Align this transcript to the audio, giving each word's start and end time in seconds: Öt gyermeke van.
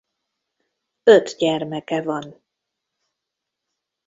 Öt 1.03 1.35
gyermeke 1.37 2.01
van. 2.03 2.41